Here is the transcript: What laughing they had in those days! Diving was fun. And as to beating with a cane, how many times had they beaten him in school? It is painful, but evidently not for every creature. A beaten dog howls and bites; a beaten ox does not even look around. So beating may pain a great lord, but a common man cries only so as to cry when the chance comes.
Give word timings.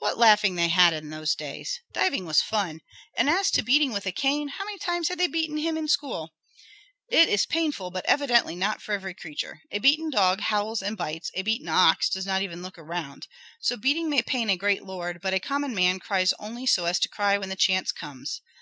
What 0.00 0.18
laughing 0.18 0.56
they 0.56 0.68
had 0.68 0.92
in 0.92 1.08
those 1.08 1.34
days! 1.34 1.80
Diving 1.94 2.26
was 2.26 2.42
fun. 2.42 2.80
And 3.16 3.30
as 3.30 3.50
to 3.52 3.62
beating 3.62 3.90
with 3.90 4.04
a 4.04 4.12
cane, 4.12 4.48
how 4.48 4.66
many 4.66 4.76
times 4.76 5.08
had 5.08 5.16
they 5.16 5.28
beaten 5.28 5.56
him 5.56 5.78
in 5.78 5.88
school? 5.88 6.34
It 7.08 7.26
is 7.30 7.46
painful, 7.46 7.90
but 7.90 8.04
evidently 8.04 8.54
not 8.54 8.82
for 8.82 8.92
every 8.92 9.14
creature. 9.14 9.62
A 9.70 9.78
beaten 9.78 10.10
dog 10.10 10.40
howls 10.40 10.82
and 10.82 10.94
bites; 10.94 11.30
a 11.32 11.40
beaten 11.40 11.70
ox 11.70 12.10
does 12.10 12.26
not 12.26 12.42
even 12.42 12.60
look 12.60 12.76
around. 12.76 13.28
So 13.60 13.78
beating 13.78 14.10
may 14.10 14.20
pain 14.20 14.50
a 14.50 14.58
great 14.58 14.82
lord, 14.84 15.22
but 15.22 15.32
a 15.32 15.40
common 15.40 15.74
man 15.74 16.00
cries 16.00 16.34
only 16.38 16.66
so 16.66 16.84
as 16.84 16.98
to 16.98 17.08
cry 17.08 17.38
when 17.38 17.48
the 17.48 17.56
chance 17.56 17.92
comes. 17.92 18.42